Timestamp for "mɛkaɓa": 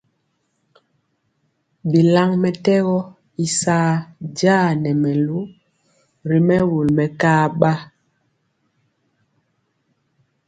6.97-7.71